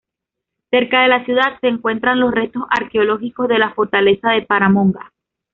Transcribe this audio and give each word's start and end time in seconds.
Cerca 0.71 1.03
de 1.03 1.09
la 1.09 1.23
ciudad 1.25 1.59
se 1.61 1.67
encuentran 1.67 2.19
los 2.19 2.33
restos 2.33 2.63
arqueológicos 2.71 3.47
de 3.47 3.59
la 3.59 3.75
Fortaleza 3.75 4.31
de 4.31 4.41
Paramonga. 4.41 5.11